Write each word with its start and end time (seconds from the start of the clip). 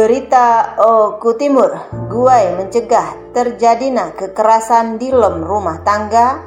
Berita 0.00 0.80
Oku 0.80 1.36
Timur, 1.36 1.76
Guai 2.08 2.56
mencegah 2.56 3.36
terjadinya 3.36 4.16
kekerasan 4.16 4.96
di 4.96 5.12
lem 5.12 5.44
rumah 5.44 5.84
tangga. 5.84 6.40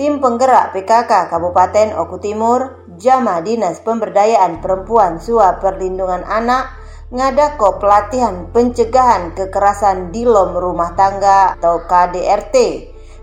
Tim 0.00 0.24
penggerak 0.24 0.72
PKK 0.72 1.28
Kabupaten 1.28 2.00
Oku 2.00 2.16
Timur, 2.16 2.88
Jama 2.96 3.44
Dinas 3.44 3.84
Pemberdayaan 3.84 4.64
Perempuan 4.64 5.20
Sua 5.20 5.60
Perlindungan 5.60 6.24
Anak, 6.24 6.80
ngadako 7.12 7.76
pelatihan 7.76 8.48
pencegahan 8.56 9.36
kekerasan 9.36 10.08
di 10.08 10.24
lem 10.24 10.56
rumah 10.56 10.96
tangga 10.96 11.60
atau 11.60 11.84
KDRT. 11.84 12.56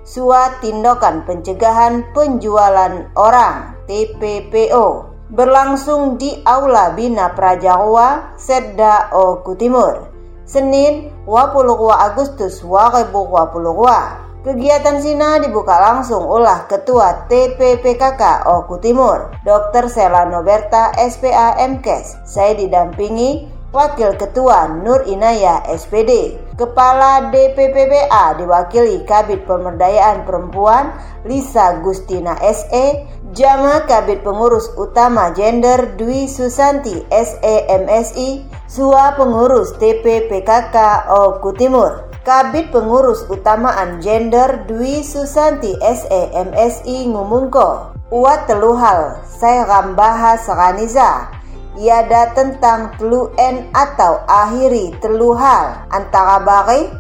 Sua 0.06 0.62
tindakan 0.62 1.26
pencegahan 1.26 2.06
penjualan 2.14 3.09
orang 3.18 3.82
TPPO 3.90 5.11
berlangsung 5.32 6.20
di 6.20 6.44
Aula 6.44 6.92
Bina 6.92 7.32
Prajawa, 7.32 8.36
Sedda 8.36 9.16
Oku 9.16 9.56
Timur. 9.56 10.12
Senin, 10.44 11.08
22 11.24 11.88
Agustus 11.96 12.60
2022. 12.60 14.44
Kegiatan 14.44 14.98
Sina 15.00 15.38
dibuka 15.40 15.78
langsung 15.80 16.26
oleh 16.28 16.66
Ketua 16.68 17.30
TPPKK 17.32 18.50
Oku 18.50 18.82
Timur, 18.84 19.32
Dr. 19.48 19.88
Sela 19.88 20.28
Noberta 20.28 20.92
SPA 20.98 21.56
MKes. 21.62 22.28
Saya 22.28 22.58
didampingi 22.58 23.48
Wakil 23.72 24.20
Ketua 24.20 24.68
Nur 24.68 25.08
Inaya 25.08 25.64
SPD, 25.64 26.36
Kepala 26.59 27.32
DPPBA 27.32 28.36
diwakili 28.36 29.08
Kabit 29.08 29.48
Pemberdayaan 29.48 30.28
Perempuan 30.28 30.92
Lisa 31.24 31.80
Gustina 31.80 32.36
SE, 32.44 32.86
Jama 33.32 33.88
Kabit 33.88 34.28
Pengurus 34.28 34.76
Utama 34.76 35.32
Gender 35.32 35.96
Dwi 35.96 36.28
Susanti 36.28 37.00
SEMSI, 37.08 38.44
Sua 38.68 39.16
Pengurus 39.16 39.72
TPPKK 39.80 41.08
Oku 41.08 41.56
Timur. 41.56 42.12
Kabit 42.28 42.75
Pengurus 42.75 43.24
Utamaan 43.31 44.03
Gender 44.03 44.68
Dwi 44.68 45.00
Susanti 45.00 45.72
SEMSI 45.80 47.08
ngumungko. 47.08 47.96
Uat 48.12 48.52
teluhal, 48.52 49.24
saya 49.24 49.64
rambaha 49.64 50.36
seraniza 50.36 51.31
iada 51.80 52.36
tentang 52.36 52.91
teluen 53.00 53.72
atau 53.72 54.28
akhiri 54.28 54.91
teluhal 55.00 55.88
antara 55.88 56.44
bari 56.44 56.91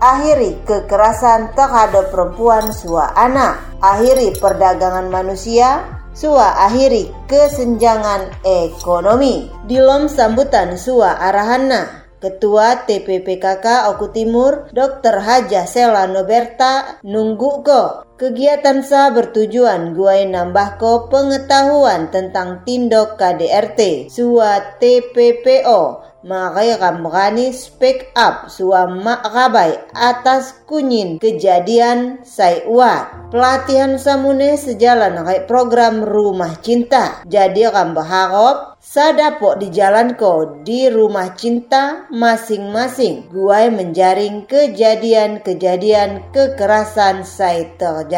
akhiri 0.00 0.56
kekerasan 0.64 1.52
terhadap 1.52 2.08
perempuan 2.08 2.72
sua 2.72 3.12
anak 3.14 3.60
akhiri 3.84 4.34
perdagangan 4.40 5.12
manusia 5.12 5.84
sua 6.16 6.66
akhiri 6.66 7.12
kesenjangan 7.28 8.32
ekonomi 8.42 9.52
dilom 9.68 10.08
sambutan 10.08 10.74
sua 10.80 11.20
arahana 11.20 12.00
Ketua 12.20 12.84
TPPKK 12.84 13.88
Oku 13.96 14.12
Timur, 14.12 14.68
Dr. 14.76 15.24
Haja 15.24 15.64
Sela 15.64 16.04
Noberta, 16.04 17.00
nunggu 17.00 17.64
ko. 17.64 18.04
Kegiatan 18.20 18.84
sa 18.84 19.08
bertujuan 19.16 19.96
guai 19.96 20.28
nambah 20.28 20.76
ko 20.76 21.08
pengetahuan 21.08 22.12
tentang 22.12 22.68
tindok 22.68 23.16
KDRT, 23.16 24.12
sua 24.12 24.76
TPPO, 24.76 26.10
Makai 26.20 26.76
Ramrani 26.76 27.48
speak 27.48 28.12
up 28.12 28.52
sua 28.52 28.84
mak 28.84 29.24
rabai 29.24 29.80
atas 29.96 30.52
kunyin 30.68 31.16
kejadian 31.16 32.20
sai 32.28 32.60
uat. 32.68 33.32
Pelatihan 33.32 33.96
samune 33.96 34.60
sejalan 34.60 35.16
dengan 35.16 35.48
program 35.48 36.04
rumah 36.04 36.60
cinta. 36.60 37.24
Jadi 37.24 37.64
ram 37.72 37.96
berharap 37.96 38.76
sadapok 38.84 39.64
di 39.64 39.72
jalan 39.72 40.12
ko 40.12 40.60
di 40.60 40.92
rumah 40.92 41.32
cinta 41.32 42.04
masing-masing. 42.12 43.32
Guai 43.32 43.72
menjaring 43.72 44.44
kejadian-kejadian 44.44 46.36
kekerasan 46.36 47.24
sai 47.24 47.80
terjadi. 47.80 48.09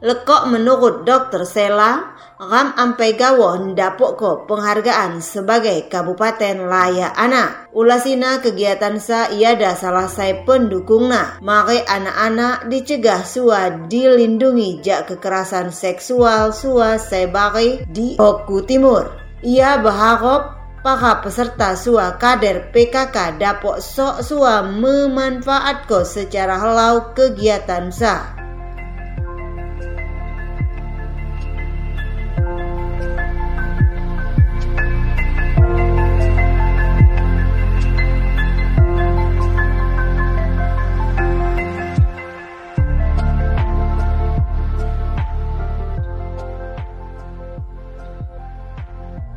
Lekok 0.00 0.48
menurut 0.48 1.04
dokter 1.04 1.44
Sela, 1.44 2.16
Ram 2.36 2.76
ampai 2.76 3.16
gawo 3.16 3.56
ndapok 3.56 4.12
ko 4.20 4.30
penghargaan 4.44 5.24
sebagai 5.24 5.88
Kabupaten 5.88 6.68
Laya 6.68 7.08
Anak. 7.16 7.72
Ulasina 7.72 8.44
kegiatan 8.44 9.00
sa 9.00 9.32
iada 9.32 9.72
salah 9.72 10.04
saya 10.04 10.44
pendukungna. 10.44 11.40
Mari 11.40 11.80
anak-anak 11.88 12.68
dicegah 12.68 13.24
sua 13.24 13.88
dilindungi 13.88 14.84
jak 14.84 15.08
kekerasan 15.08 15.72
seksual 15.72 16.52
sua 16.52 17.00
sebari 17.00 17.88
di 17.88 18.20
Oku 18.20 18.60
Timur. 18.68 19.16
Ia 19.40 19.80
berharap 19.80 20.60
para 20.84 21.24
peserta 21.24 21.72
sua 21.72 22.20
kader 22.20 22.68
PKK 22.68 23.40
dapat 23.40 23.80
sok 23.80 24.20
sua 24.20 24.60
memanfaatkan 24.60 26.04
secara 26.04 26.60
halau 26.60 27.16
kegiatan 27.16 27.88
sa. 27.88 28.35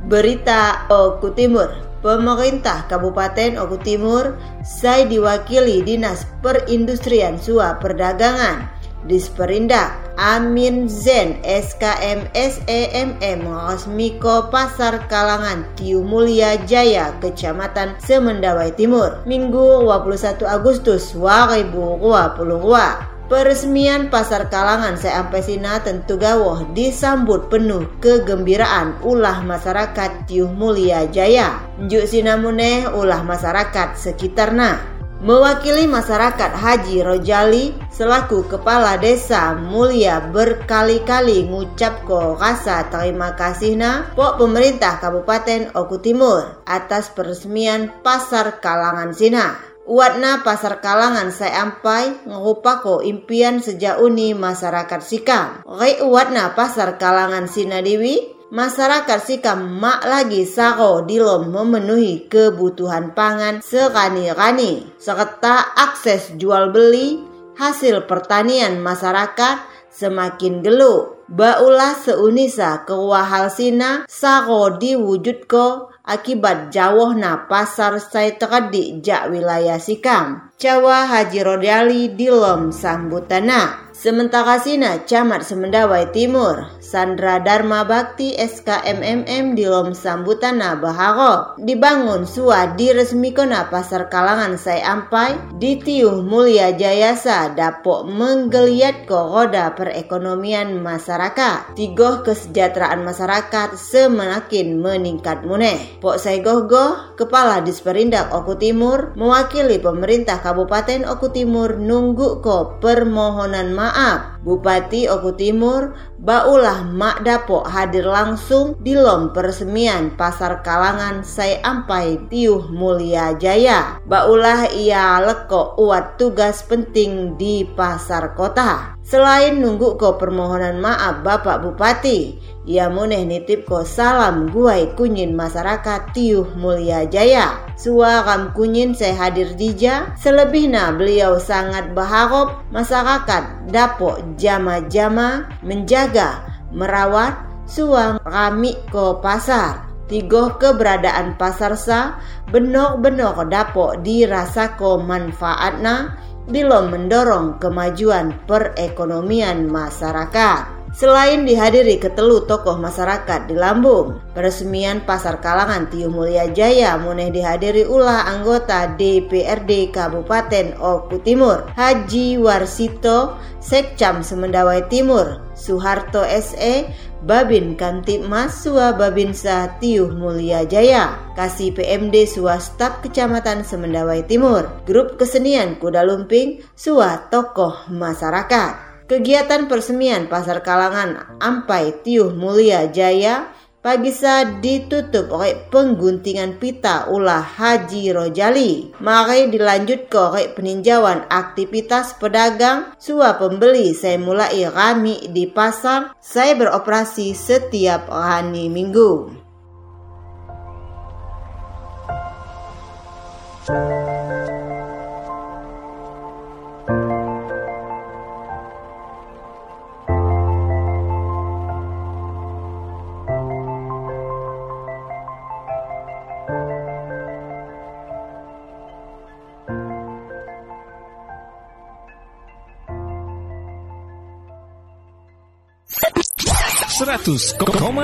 Berita 0.09 0.89
Oku 0.89 1.37
Timur. 1.37 1.69
Pemerintah 2.01 2.89
Kabupaten 2.89 3.61
Oku 3.61 3.77
Timur 3.77 4.33
saya 4.65 5.05
diwakili 5.05 5.85
Dinas 5.85 6.25
Perindustrian 6.41 7.37
Sua 7.37 7.77
Perdagangan 7.77 8.65
Disperindak 9.05 9.99
Amin 10.15 10.87
Zen 10.87 11.43
SKM 11.43 12.31
SEMM 12.31 13.43
Resmiko 13.43 14.47
Pasar 14.47 15.03
Kalangan 15.11 15.67
Tiu 15.75 16.01
Mulia 16.01 16.55
Jaya 16.63 17.11
Kecamatan 17.19 17.99
Semendawai 17.99 18.71
Timur 18.79 19.19
Minggu 19.27 19.83
21 19.83 20.39
Agustus 20.47 21.11
2022 21.11 23.18
Peresmian 23.29 24.09
pasar 24.09 24.49
kalangan 24.49 24.97
sampai 24.97 25.45
Sina 25.45 25.77
tentu 25.85 26.17
gawoh 26.17 26.65
disambut 26.73 27.45
penuh 27.45 27.85
kegembiraan 28.01 28.97
ulah 29.05 29.45
masyarakat 29.45 30.25
Tiuh 30.25 30.49
Mulia 30.49 31.05
Jaya. 31.13 31.61
Njuk 31.77 32.09
sinamuneh 32.09 32.89
ulah 32.89 33.21
masyarakat 33.21 34.01
sekitarna. 34.01 34.81
Mewakili 35.21 35.85
masyarakat 35.85 36.57
Haji 36.57 37.05
Rojali 37.05 37.77
selaku 37.93 38.49
Kepala 38.49 38.97
Desa 38.97 39.53
Mulia 39.53 40.25
berkali-kali 40.33 41.45
ngucap 41.53 42.01
ko 42.09 42.33
rasa 42.33 42.89
terima 42.89 43.37
kasihna 43.37 44.09
pok 44.17 44.41
pemerintah 44.41 44.97
Kabupaten 44.97 45.77
Oku 45.77 46.01
Timur 46.01 46.65
atas 46.65 47.13
peresmian 47.13 47.93
pasar 48.01 48.57
kalangan 48.57 49.13
Sina. 49.13 49.68
Uatna 49.89 50.45
pasar 50.45 50.85
kalangan 50.85 51.33
saya 51.33 51.65
ampai 51.65 52.13
ngupako 52.29 53.01
impian 53.01 53.57
sejak 53.57 53.97
uni 53.97 54.37
masyarakat 54.37 55.01
sikam. 55.01 55.65
Rai 55.65 55.97
uatna 56.05 56.53
pasar 56.53 57.01
kalangan 57.01 57.49
sinadiwi 57.49 58.37
masyarakat 58.53 59.17
sikam 59.17 59.81
mak 59.81 60.05
lagi 60.05 60.45
sako 60.45 61.09
dilom 61.09 61.49
memenuhi 61.49 62.29
kebutuhan 62.29 63.17
pangan 63.17 63.65
sekani-kani 63.65 64.93
serta 65.01 65.73
akses 65.73 66.37
jual 66.37 66.69
beli 66.69 67.25
hasil 67.57 68.05
pertanian 68.05 68.77
masyarakat 68.85 69.68
semakin 69.93 70.61
geluk. 70.65 71.25
Baulah 71.29 71.93
seunisa 71.93 72.89
kewahal 72.89 73.53
sina 73.53 74.09
sako 74.09 74.81
diwujudko 74.81 75.93
akibat 76.01 76.73
jauh 76.73 77.13
na 77.13 77.45
pasar 77.45 78.01
saya 78.01 78.33
teradi 78.33 78.97
jak 78.97 79.29
wilayah 79.29 79.77
Sikam. 79.77 80.49
Cawa 80.57 81.05
Haji 81.05 81.39
Rodali 81.45 82.01
dilom 82.17 82.73
sambutana. 82.73 83.88
Sementara 83.99 84.55
sina 84.63 85.03
Camat 85.03 85.43
Semendawai 85.43 86.15
Timur, 86.15 86.71
Sandra 86.79 87.43
Dharma 87.43 87.83
Bakti 87.83 88.31
SKMMM 88.31 89.59
di 89.59 89.67
Lom 89.67 89.91
Sambutana 89.91 90.79
Baharo 90.79 91.59
dibangun 91.59 92.23
sua 92.23 92.71
diresmikona 92.79 93.67
pasar 93.67 94.07
kalangan 94.07 94.55
saya 94.55 94.95
ampai 94.95 95.35
di 95.59 95.83
Tiuh 95.83 96.23
Mulia 96.23 96.71
Jayasa 96.71 97.51
dapok 97.51 98.07
menggeliat 98.07 99.03
ko 99.03 99.35
roda 99.35 99.75
perekonomian 99.75 100.79
masyarakat. 100.79 101.75
Tigoh 101.75 102.23
kesejahteraan 102.23 103.03
masyarakat 103.03 103.75
semakin 103.75 104.79
meningkat 104.79 105.43
muneh. 105.43 105.99
Pok 105.99 106.15
saya 106.15 106.39
goh 106.39 107.19
Kepala 107.19 107.59
Disperindak 107.67 108.31
Oku 108.31 108.55
Timur, 108.55 109.11
mewakili 109.19 109.75
pemerintah 109.75 110.39
Kabupaten 110.39 111.03
Oku 111.03 111.35
Timur 111.35 111.75
nunggu 111.75 112.39
ko 112.39 112.79
permohonan 112.79 113.75
maaf 113.75 113.88
maaf, 113.89 114.45
Bupati 114.45 115.09
Oku 115.09 115.33
Timur 115.33 115.97
Baulah 116.21 116.85
Mak 116.85 117.25
Dapo 117.25 117.65
hadir 117.65 118.05
langsung 118.05 118.77
di 118.77 118.93
lom 118.93 119.33
peresmian 119.33 120.13
Pasar 120.13 120.61
Kalangan 120.61 121.25
Sai 121.25 121.57
Ampai 121.65 122.21
Tiuh 122.29 122.69
Mulia 122.69 123.33
Jaya. 123.33 123.97
Baulah 124.05 124.69
ia 124.69 125.17
leko 125.25 125.73
uat 125.81 126.21
tugas 126.21 126.61
penting 126.69 127.33
di 127.39 127.65
pasar 127.65 128.37
kota. 128.37 128.98
Selain 129.09 129.57
nunggu 129.57 129.97
ko 129.97 130.21
permohonan 130.21 130.77
maaf 130.77 131.25
Bapak 131.25 131.65
Bupati, 131.65 132.37
ia 132.69 132.93
muneh 132.93 133.25
nitip 133.25 133.65
ko 133.65 133.81
salam 133.81 134.53
guai 134.53 134.93
kunyin 134.93 135.33
masyarakat 135.33 136.13
Tiuh 136.13 136.45
Mulia 136.53 137.09
Jaya. 137.09 137.57
Suaram 137.73 138.53
kunyin 138.53 138.93
saya 138.93 139.17
hadir 139.17 139.57
dija, 139.57 140.13
selebihnya 140.13 140.93
beliau 140.93 141.41
sangat 141.41 141.89
berharap 141.97 142.61
masyarakat 142.69 143.73
dapok 143.73 144.21
jama-jama 144.37 145.49
menjaga, 145.65 146.45
merawat, 146.69 147.33
suang 147.65 148.21
kami 148.21 148.77
ko 148.93 149.17
pasar. 149.17 149.89
Tigo 150.05 150.53
keberadaan 150.61 151.33
pasar 151.33 151.73
sa 151.73 152.21
benok-benok 152.53 153.45
dapok 153.49 154.05
dirasako 154.05 155.01
manfaatna 155.01 156.17
belum 156.49 156.89
mendorong 156.89 157.61
kemajuan 157.61 158.33
perekonomian 158.49 159.69
masyarakat. 159.69 160.79
Selain 160.89 161.45
dihadiri 161.45 162.01
ketelu 162.01 162.49
tokoh 162.49 162.81
masyarakat 162.81 163.45
di 163.45 163.53
Lambung, 163.53 164.17
peresmian 164.33 165.05
Pasar 165.05 165.37
Kalangan 165.37 165.85
Tiu 165.93 166.09
Mulia 166.09 166.49
Jaya 166.49 166.97
muneh 166.97 167.29
dihadiri 167.29 167.85
ulah 167.85 168.25
anggota 168.25 168.97
DPRD 168.97 169.93
Kabupaten 169.93 170.73
Oku 170.81 171.21
Timur, 171.21 171.69
Haji 171.77 172.41
Warsito, 172.41 173.37
Sekcam 173.61 174.25
Semendawai 174.25 174.89
Timur, 174.89 175.45
Suharto 175.53 176.25
SE, 176.25 176.89
Babin 177.19 177.75
Kamtipmas 177.75 178.63
Sua 178.63 178.95
Babinsa 178.95 179.75
Tiuh 179.83 180.07
Mulia 180.07 180.63
Jaya, 180.63 181.19
Kasih 181.35 181.75
PMD 181.75 182.23
Staf 182.63 183.03
Kecamatan 183.03 183.67
Semendawai 183.67 184.23
Timur, 184.23 184.71
Grup 184.87 185.19
Kesenian 185.19 185.75
Kuda 185.75 186.07
Lumping, 186.07 186.63
Sua 186.79 187.27
Tokoh 187.27 187.91
Masyarakat. 187.91 189.03
Kegiatan 189.09 189.65
persemian 189.65 190.29
Pasar 190.29 190.61
Kalangan 190.61 191.41
Ampai 191.41 191.97
Tiuh 192.05 192.29
Mulia 192.31 192.87
Jaya 192.87 193.49
pagi 193.79 194.11
saat 194.11 194.59
ditutup 194.59 195.31
oleh 195.31 195.55
pengguntingan 195.71 196.59
pita 196.59 197.07
ulah 197.07 197.41
Haji 197.41 198.11
Rojali. 198.11 198.91
Mari 198.99 199.47
dilanjut 199.47 200.11
ke 200.11 200.19
oleh 200.19 200.47
peninjauan 200.51 201.23
aktivitas 201.31 202.19
pedagang 202.19 202.91
suap 202.99 203.39
pembeli 203.39 203.95
saya 203.95 204.19
mulai 204.19 204.67
rami 204.67 205.31
di 205.31 205.47
pasar. 205.47 206.11
Saya 206.19 206.59
beroperasi 206.59 207.31
setiap 207.31 208.11
hari 208.11 208.67
minggu. 208.67 209.31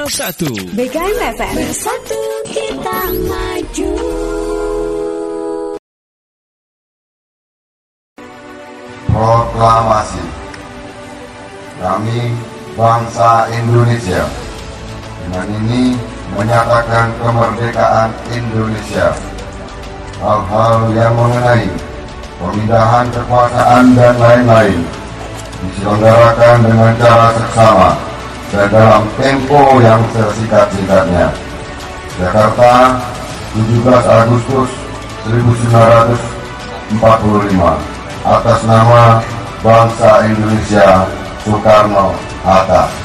Satu. 0.08 0.48
BKM 0.72 1.20
FM 1.36 1.56
Bersatu 1.60 2.22
kita 2.48 3.00
maju. 3.28 3.92
Proklamasi. 9.12 10.24
Kami 11.76 12.20
bangsa 12.80 13.52
Indonesia 13.52 14.24
Dengan 15.28 15.48
ini 15.60 16.00
menyatakan 16.40 17.12
kemerdekaan 17.20 18.16
Indonesia. 18.32 19.12
Hal-hal 20.24 20.96
yang 20.96 21.12
mengenai 21.20 21.68
pemindahan 22.40 23.12
kekuasaan 23.12 23.92
dan 23.92 24.16
lain-lain 24.16 24.80
diselenggarakan 25.68 26.58
dengan 26.64 26.92
cara 26.96 27.28
seksama 27.36 28.05
dan 28.54 28.68
dalam 28.70 29.04
tempo 29.18 29.82
yang 29.82 30.02
sesingkat-singkatnya. 30.14 31.34
Jakarta, 32.22 33.02
17 33.56 34.06
Agustus 34.06 34.70
1945 35.25 37.00
atas 38.25 38.60
nama 38.66 39.22
bangsa 39.62 40.10
Indonesia 40.30 41.10
Soekarno-Hatta. 41.42 43.05